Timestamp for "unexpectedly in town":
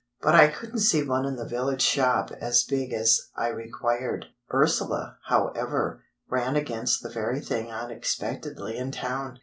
7.71-9.37